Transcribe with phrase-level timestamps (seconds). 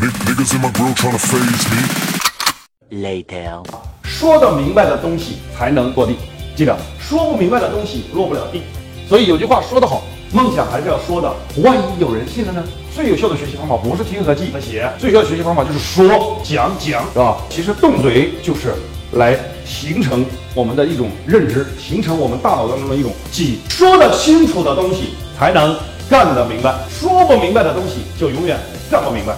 [0.00, 3.02] Niggas in my grill tryna phase me.
[3.02, 3.64] Later.
[4.04, 6.14] 说得明白的东西才能落地，
[6.54, 8.62] 记得，说不明白的东西落不了地。
[9.08, 11.34] 所以有句话说得好，梦想还是要说的，
[11.64, 12.62] 万一有人信了呢？
[12.94, 17.38] 最有效的学习方法不是听和记和写，最有效的学习方法就是说讲讲，是吧？
[17.50, 18.74] 其实动嘴就是
[19.14, 19.36] 来
[19.66, 20.24] 形成
[20.54, 23.58] 我们的一种认知，形成我们大脑当中的一种记忆。
[23.68, 25.76] 说得清楚的东西才能
[26.08, 28.56] 干得明白，说不明白的东西就永远
[28.88, 29.36] 干不明白。